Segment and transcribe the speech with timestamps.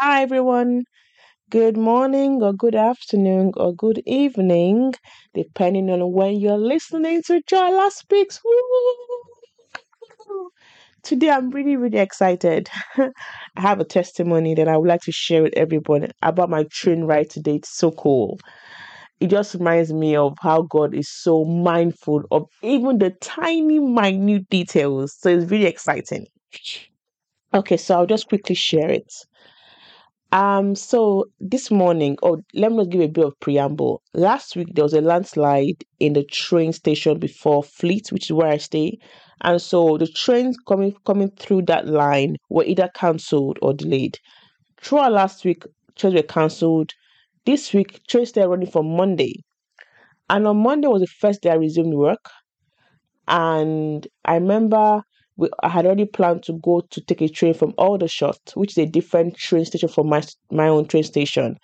[0.00, 0.82] Hi, everyone.
[1.50, 4.94] Good morning, or good afternoon, or good evening,
[5.34, 8.40] depending on when you're listening to Jola Speaks.
[11.02, 12.68] Today, I'm really, really excited.
[12.98, 13.10] I
[13.56, 17.30] have a testimony that I would like to share with everyone about my train ride
[17.30, 17.56] today.
[17.56, 18.38] It's so cool.
[19.20, 24.48] It just reminds me of how God is so mindful of even the tiny, minute
[24.50, 25.16] details.
[25.20, 26.26] So it's really exciting.
[27.54, 29.12] Okay, so I'll just quickly share it.
[30.32, 34.02] Um, so this morning, oh, let me give a bit of preamble.
[34.14, 38.48] Last week there was a landslide in the train station before Fleet, which is where
[38.48, 38.98] I stay,
[39.42, 44.18] and so the trains coming coming through that line were either cancelled or delayed.
[44.82, 45.64] Throughout last week,
[45.96, 46.92] trains were cancelled.
[47.46, 49.42] This week, trains started running from Monday,
[50.30, 52.30] and on Monday was the first day I resumed work.
[53.28, 55.02] And I remember
[55.40, 58.78] we, I had already planned to go to take a train from Aldershot, which is
[58.78, 61.56] a different train station from my my own train station.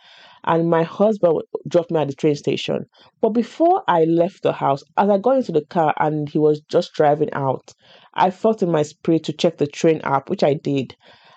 [0.44, 2.86] And my husband dropped me at the train station.
[3.20, 6.60] But before I left the house, as I got into the car and he was
[6.70, 7.72] just driving out,
[8.14, 10.94] I felt in my spirit to check the train app, which I did.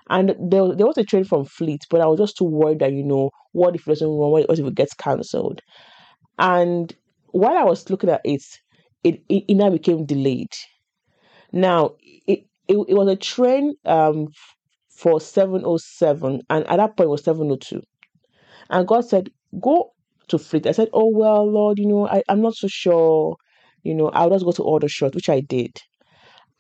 [0.10, 2.94] And there, there was a train from Fleet, but I was just too worried that,
[2.94, 4.32] you know, what if it doesn't run?
[4.32, 5.62] What if it gets cancelled?
[6.38, 6.96] And
[7.32, 8.44] while I was looking at it,
[9.04, 10.54] it, it, it now became delayed.
[11.52, 11.96] Now,
[12.70, 14.28] it, it, was a train um,
[14.90, 17.82] for 707, and at that point it was 702.
[18.70, 19.92] And God said, Go
[20.28, 20.68] to Fleet.
[20.68, 23.36] I said, Oh, well, Lord, you know, I, I'm not so sure.
[23.84, 25.78] You know, I'll just go to Aldershot, which I did.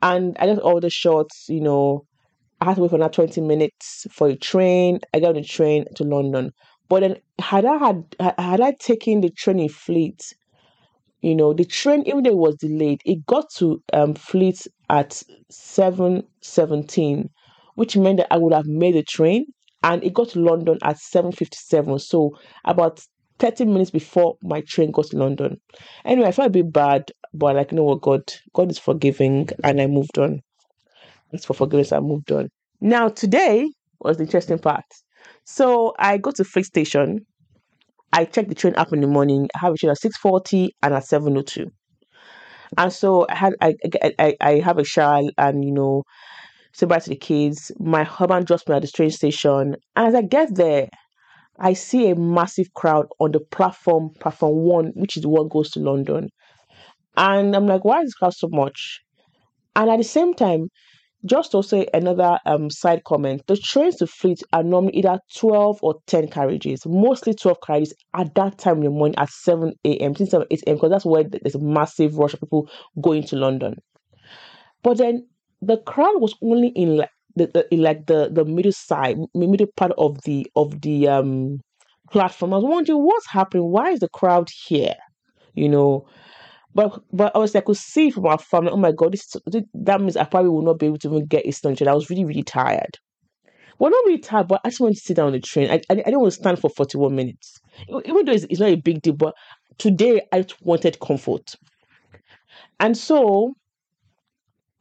[0.01, 2.05] And I just Aldershot, you know,
[2.61, 4.99] I had to wait for another 20 minutes for a train.
[5.13, 6.51] I got on the train to London.
[6.89, 10.21] But then, had I had had I taken the train in Fleet,
[11.21, 15.21] you know, the train, even though it was delayed, it got to um, Fleet at
[15.51, 17.29] 7.17,
[17.75, 19.45] which meant that I would have made the train
[19.83, 21.99] and it got to London at 7.57.
[22.01, 23.01] So about
[23.39, 25.59] 30 minutes before my train got to London.
[26.05, 28.21] Anyway, I felt a bit bad, but like, you know what, God,
[28.53, 30.41] God is forgiving and I moved on.
[31.31, 32.49] Thanks for forgiveness, I moved on.
[32.81, 33.69] Now, today
[33.99, 34.85] was the interesting part.
[35.43, 37.25] So I go to Fleet Station
[38.13, 39.49] I check the train app in the morning.
[39.55, 41.71] I have a train at six forty and at seven o two,
[42.77, 43.75] and so I had I,
[44.19, 46.03] I I have a shower and you know
[46.73, 47.71] say bye to the kids.
[47.79, 50.89] My husband drops me at the train station, and as I get there,
[51.59, 55.71] I see a massive crowd on the platform, platform one, which is the one goes
[55.71, 56.29] to London,
[57.17, 59.01] and I'm like, why is crowd so much?
[59.75, 60.69] And at the same time,
[61.25, 65.95] just also another um, side comment the trains to Fleet are normally either 12 or
[66.07, 70.47] 10 carriages, mostly 12 carriages at that time in the morning at 7 a.m., 7
[70.49, 72.69] 8 a.m., because that's where there's a massive rush of people
[73.01, 73.75] going to London.
[74.83, 75.27] But then
[75.61, 79.67] the crowd was only in like the, the in like the the middle side, middle
[79.75, 81.59] part of the of the um
[82.11, 82.53] platform.
[82.53, 83.71] I was wondering what's happening.
[83.71, 84.95] Why is the crowd here?
[85.53, 86.07] You know,
[86.73, 89.35] but but obviously I could see from our family, oh my god, this
[89.73, 91.87] that means I probably will not be able to even get Eastern train.
[91.87, 92.97] I was really, really tired.
[93.79, 95.69] Well, not really tired, but I just wanted to sit down on the train.
[95.69, 97.59] I, I, I didn't want to stand for 41 minutes.
[97.87, 99.33] Even though it's, it's not a big deal, but
[99.77, 101.55] today I wanted comfort.
[102.79, 103.53] And so,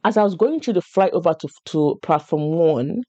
[0.03, 3.01] as I was going through the flight over to, to platform one,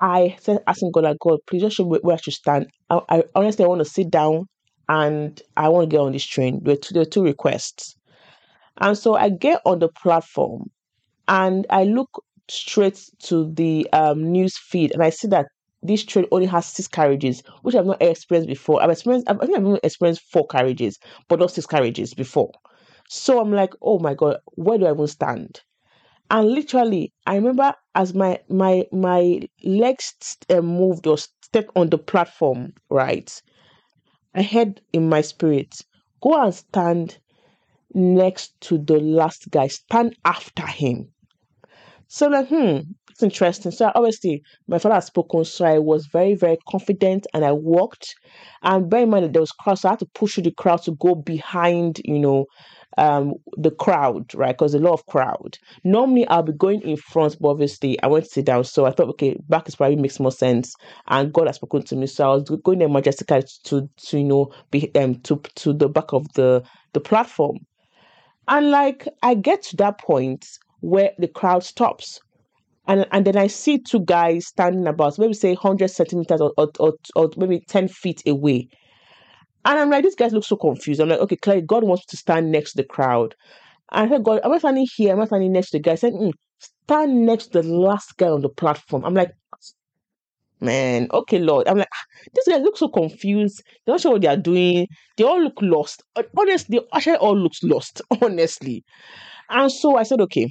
[0.00, 2.66] I said, asking God, like, God, please just show me where I should stand.
[2.90, 4.46] I, I honestly, I want to sit down
[4.88, 6.60] and I want to get on this train.
[6.62, 7.96] There were two, there were two requests.
[8.80, 10.70] And so I get on the platform
[11.28, 15.46] and I look straight to the um, news feed and I see that
[15.82, 18.82] this train only has six carriages, which I've not experienced before.
[18.82, 22.52] I've experienced, I think I've experienced four carriages, but not six carriages before.
[23.08, 25.60] So I'm like, oh my god, where do I even stand?
[26.30, 30.14] And literally, I remember as my my my legs
[30.50, 33.30] uh, moved or stepped on the platform, right?
[34.38, 35.80] I heard in my spirit,
[36.22, 37.18] go and stand
[37.92, 41.08] next to the last guy, stand after him.
[42.06, 43.72] So like, hmm, it's interesting.
[43.72, 48.14] So obviously, my father had spoken, so I was very, very confident, and I walked.
[48.62, 50.52] And bear in mind that there was crowd, so I had to push through the
[50.52, 52.46] crowd to go behind, you know,
[52.96, 54.56] um, the crowd, right?
[54.56, 55.58] Because a lot of crowd.
[55.84, 58.64] Normally, I'll be going in front, but obviously, I went to sit down.
[58.64, 60.74] So I thought, okay, back is probably makes more sense.
[61.08, 64.24] And God has spoken to me, so I was going there majestically to, to you
[64.24, 66.62] know, be um to to the back of the
[66.94, 67.58] the platform.
[68.48, 70.46] And like I get to that point
[70.80, 72.20] where the crowd stops.
[72.86, 76.70] And, and then I see two guys standing about maybe say 100 centimeters or, or,
[76.80, 78.68] or, or maybe 10 feet away.
[79.68, 81.00] And I'm like, these guys look so confused.
[81.00, 83.36] I'm like, okay, clearly God wants to stand next to the crowd.
[83.92, 85.12] And I said, God, am I standing here?
[85.12, 85.92] Am I standing next to the guy?
[85.92, 89.04] I said, mm, stand next to the last guy on the platform.
[89.04, 89.32] I'm like,
[90.60, 91.68] man, okay, Lord.
[91.68, 92.04] I'm like, ah,
[92.34, 93.62] these guys look so confused.
[93.86, 94.86] They're not sure what they are doing.
[95.16, 96.02] They all look lost.
[96.36, 98.84] Honestly, actually all looks lost, honestly.
[99.50, 100.48] And so I said, okay,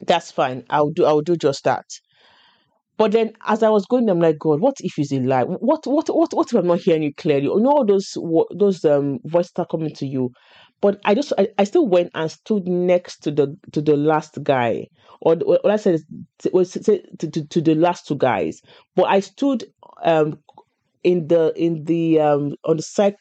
[0.00, 0.64] that's fine.
[0.70, 1.86] I'll do I'll do just that.
[2.98, 5.44] But then, as I was going, I'm like, God, what if it's a lie?
[5.44, 7.44] What, what, what, what if I'm not hearing you clearly?
[7.44, 8.16] You know all those
[8.54, 10.32] those um voices are coming to you,
[10.80, 14.42] but I just, I, I still went and stood next to the to the last
[14.42, 14.88] guy,
[15.20, 16.00] or what I said
[16.52, 18.60] was to, to, to the last two guys.
[18.96, 19.64] But I stood
[20.04, 20.40] um
[21.04, 23.16] in the in the um on the side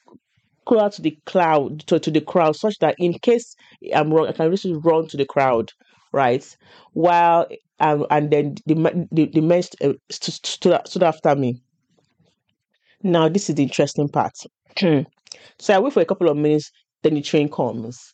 [0.65, 3.56] closer to the cloud to, to the crowd, such that in case
[3.95, 5.71] I'm wrong, I can just run to the crowd
[6.12, 6.57] right?
[6.94, 7.48] While
[7.80, 11.62] um, and then the the, the men uh, stood, stood after me.
[13.04, 14.33] Now this is the interesting part.
[14.80, 16.71] so I wait for a couple of minutes,
[17.04, 18.13] then the train comes,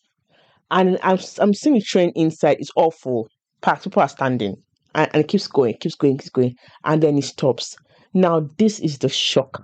[0.71, 2.57] and I'm I'm seeing the train inside.
[2.59, 3.27] It's awful.
[3.61, 3.85] Packed.
[3.85, 4.57] People are standing,
[4.93, 7.77] and, and it keeps going, keeps going, keeps going, and then it stops.
[8.13, 9.63] Now this is the shock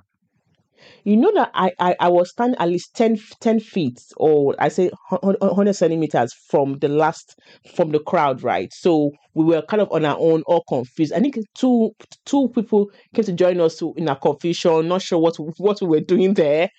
[1.03, 4.69] you know that I, I, I was standing at least 10, 10 feet or I
[4.69, 7.35] say 100 centimeters from the last,
[7.75, 8.71] from the crowd, right?
[8.73, 11.13] So we were kind of on our own, all confused.
[11.13, 11.91] I think two
[12.25, 15.99] two people came to join us in a confusion, not sure what, what we were
[16.01, 16.69] doing there.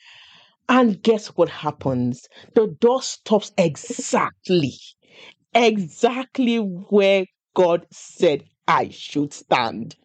[0.70, 2.26] And guess what happens?
[2.54, 4.74] The door stops exactly,
[5.54, 7.24] exactly where
[7.54, 9.96] God said I should stand.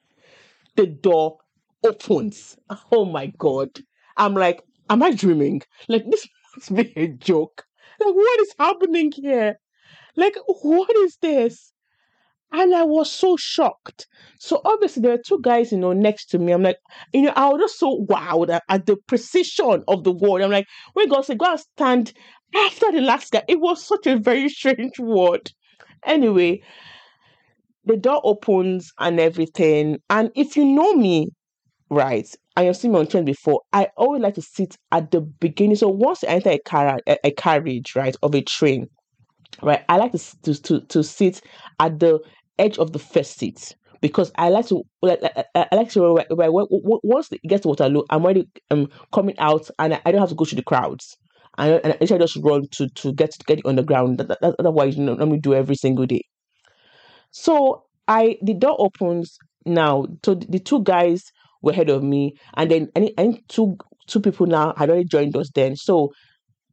[0.78, 1.40] The door
[1.84, 2.58] opens.
[2.92, 3.70] Oh my God.
[4.18, 5.62] I'm like, am I dreaming?
[5.88, 7.66] Like, this must be a joke.
[8.00, 9.60] Like, what is happening here?
[10.16, 11.74] Like, what is this?
[12.52, 14.08] And I was so shocked.
[14.40, 16.54] So obviously there are two guys, you know, next to me.
[16.54, 16.78] I'm like,
[17.12, 20.42] you know, I was just so wowed at, at the precision of the word.
[20.42, 22.14] I'm like, when God said, go and stand
[22.56, 25.52] after the last guy, it was such a very strange word.
[26.06, 26.62] Anyway,
[27.84, 29.98] the door opens and everything.
[30.10, 31.30] And if you know me,
[31.90, 33.62] right, I have seen me on train before.
[33.74, 35.76] I always like to sit at the beginning.
[35.76, 38.88] So once I enter a car, a, a carriage, right, of a train,
[39.64, 41.42] right, I like to, to to to sit
[41.80, 42.20] at the
[42.60, 45.22] edge of the first seat because I like to like
[45.56, 46.26] I, like to
[47.04, 50.30] once it gets to Waterloo, I'm already um coming out and I, I don't have
[50.30, 51.18] to go through the crowds.
[51.58, 54.20] And, and I just run to to get to get it on the ground.
[54.20, 56.22] That, that, otherwise, you know, let me do every single day.
[57.32, 60.06] So I the door opens now.
[60.24, 61.32] So the two guys
[61.62, 65.36] were ahead of me, and then any and two two people now had already joined
[65.36, 65.76] us then.
[65.76, 66.12] So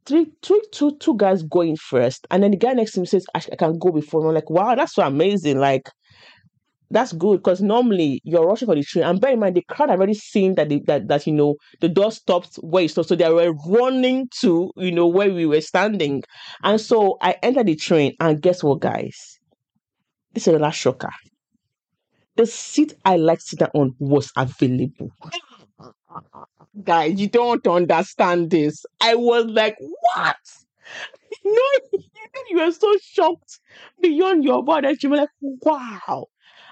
[0.05, 3.25] three, two, two, two guys going first, and then the guy next to me says,
[3.33, 5.89] "I, can go before." And I'm like, "Wow, that's so amazing!" Like
[6.91, 9.03] that's good because normally you're rushing for the train.
[9.03, 11.89] And bear in mind, the crowd already seen that, they, that that you know the
[11.89, 15.61] door stopped where it stopped, so they were running to you know where we were
[15.61, 16.23] standing.
[16.63, 19.39] And so I entered the train, and guess what, guys?
[20.33, 21.11] This is the last shocker
[22.35, 25.11] the seat I like to sit on was available.
[26.83, 28.85] Guys, you don't understand this.
[29.01, 30.35] I was like, what?
[31.43, 31.99] You know,
[32.49, 33.59] you were so shocked
[34.01, 35.01] beyond your borders.
[35.03, 36.27] You were like, wow.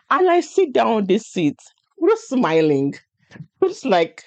[0.09, 1.57] And I sit down on this seat,
[2.07, 2.95] just smiling.
[3.63, 4.23] Just like,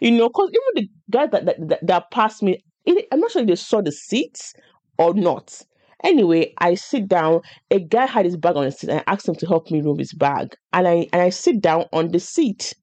[0.00, 2.64] you know, because even the guys that, that, that, that passed me,
[3.12, 4.54] I'm not sure if they saw the seats
[4.98, 5.62] or not.
[6.04, 7.42] Anyway, I sit down.
[7.70, 9.78] A guy had his bag on the seat, and I asked him to help me
[9.78, 10.56] remove his bag.
[10.72, 12.74] And I and I sit down on the seat.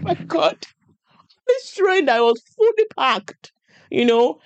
[0.00, 0.58] my God,
[1.46, 3.52] this train that was fully packed,
[3.90, 4.40] you know.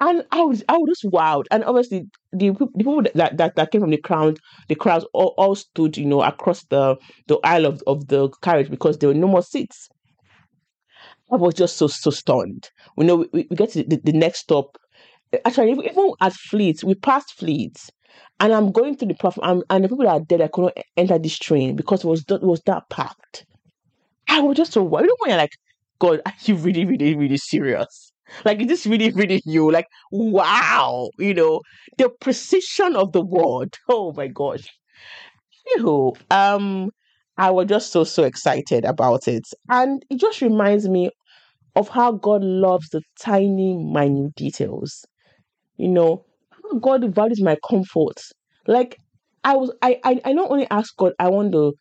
[0.00, 1.44] And I was I was just wowed.
[1.50, 5.34] And obviously the, the people that, that, that came from the crowd, the crowds all,
[5.38, 6.96] all stood, you know, across the,
[7.28, 9.88] the aisle of, of the carriage because there were no more seats.
[11.30, 12.70] I was just so so stunned.
[12.96, 14.76] We know we, we get to the, the next stop
[15.44, 17.76] actually even at Fleet, we passed Fleet,
[18.40, 21.18] and I'm going through the platform, and the people that are there, I couldn't enter
[21.18, 23.46] this train because it was it was that packed.
[24.28, 25.10] I was just so worried.
[25.18, 25.56] When you're like,
[26.00, 28.12] God, are you really, really, really serious?
[28.44, 29.70] Like, is this really, really you?
[29.70, 31.60] Like, wow, you know,
[31.98, 33.76] the precision of the word.
[33.88, 34.68] Oh my gosh.
[35.66, 36.90] You know, um,
[37.36, 41.10] I was just so so excited about it, and it just reminds me
[41.76, 45.04] of how God loves the tiny, minute details
[45.82, 46.24] you know,
[46.80, 48.20] God values my comfort.
[48.66, 48.98] Like
[49.44, 51.74] I was, I, I, I not only ask God, I want to,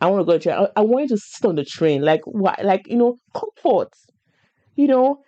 [0.00, 0.56] I want to go to train.
[0.58, 3.90] I, I want you to sit on the train, like what, like you know, comfort.
[4.76, 5.22] You know,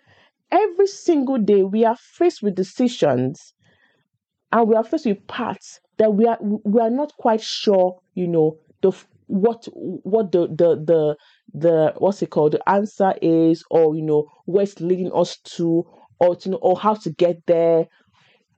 [0.51, 3.53] every single day we are faced with decisions,
[4.51, 7.99] and we are faced with paths that we are we are not quite sure.
[8.15, 8.91] You know, the
[9.27, 11.15] what what the the the
[11.53, 15.85] the what's it called the answer is, or you know, where it's leading us to,
[16.19, 17.87] or to know, or how to get there,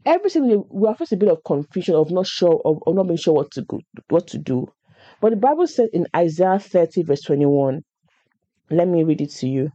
[0.06, 2.96] every single day we are faced a bit of confusion of not sure of, of
[2.96, 3.80] not being sure what to go
[4.10, 4.68] what to do
[5.22, 7.84] But the Bible says in Isaiah 30, verse 21,
[8.72, 9.72] let me read it to you.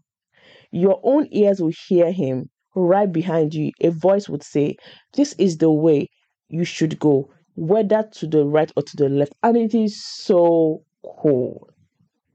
[0.72, 3.72] Your own ears will hear him right behind you.
[3.80, 4.76] A voice would say,
[5.14, 6.08] This is the way
[6.48, 9.34] you should go, whether to the right or to the left.
[9.42, 11.68] And it is so cool.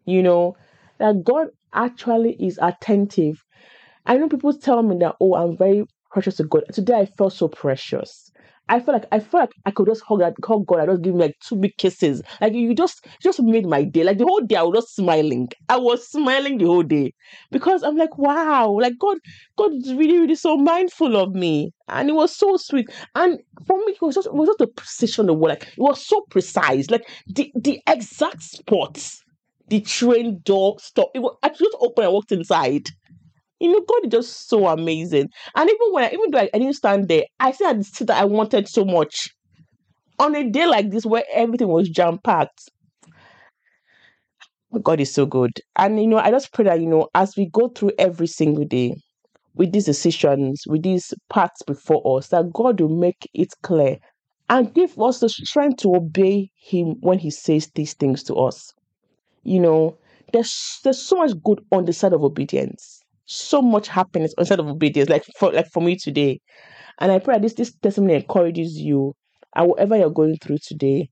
[0.05, 0.55] You know,
[0.99, 3.43] that God actually is attentive.
[4.05, 6.63] I know people tell me that, oh, I'm very precious to God.
[6.73, 8.31] Today I felt so precious.
[8.69, 10.79] I felt like I felt like I could just hug that hug God.
[10.79, 12.21] I just give me like two big kisses.
[12.39, 14.03] Like you just just made my day.
[14.03, 15.49] Like the whole day I was just smiling.
[15.67, 17.13] I was smiling the whole day
[17.51, 19.17] because I'm like, wow, like God,
[19.57, 22.87] God is really, really so mindful of me, and it was so sweet.
[23.15, 25.49] And for me, it was just it was just the precision of word.
[25.49, 26.89] Like it was so precise.
[26.89, 29.21] Like the the exact spots
[29.67, 31.09] the train door stop.
[31.15, 32.89] It was I just opened and walked inside
[33.61, 35.29] you know, God is just so amazing.
[35.55, 38.07] And even when I, even though I, I didn't stand there, I still had seat
[38.07, 39.29] that I wanted so much.
[40.19, 42.69] On a day like this where everything was jam packed,
[44.83, 45.51] God is so good.
[45.75, 48.65] And you know, I just pray that you know, as we go through every single
[48.65, 48.95] day
[49.55, 53.97] with these decisions, with these paths before us, that God will make it clear
[54.49, 58.73] and give us the strength to obey Him when He says these things to us.
[59.43, 59.97] You know,
[60.33, 63.00] there's there's so much good on the side of obedience
[63.31, 66.39] so much happiness instead of obedience, like for like for me today.
[66.99, 69.13] And I pray that this this testimony encourages you
[69.55, 71.09] and whatever you're going through today,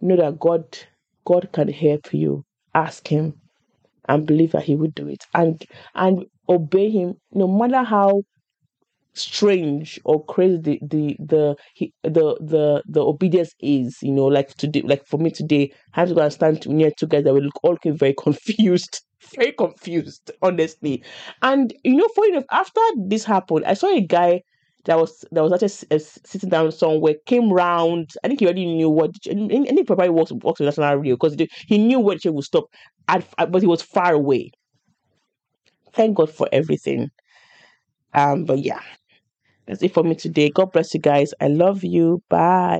[0.00, 0.64] know that God
[1.26, 2.44] God can help you.
[2.74, 3.34] Ask him
[4.08, 5.24] and believe that he will do it.
[5.34, 5.62] And
[5.94, 8.22] and obey him no matter how
[9.14, 11.56] strange or crazy the the the
[12.02, 16.08] the the, the obedience is you know like today like for me today i have
[16.08, 19.02] to go and stand near two guys that look all very confused
[19.36, 21.02] very confused honestly
[21.42, 24.40] and you know funny enough after this happened i saw a guy
[24.84, 28.66] that was that was actually uh, sitting down somewhere came round i think he already
[28.66, 32.28] knew what and he probably works works with National Rail because he knew where she
[32.28, 32.64] would stop
[33.08, 34.50] at, but he was far away
[35.92, 37.10] thank god for everything
[38.14, 38.80] um but yeah
[39.66, 40.50] that's it for me today.
[40.50, 41.32] God bless you guys.
[41.40, 42.22] I love you.
[42.28, 42.72] Bye.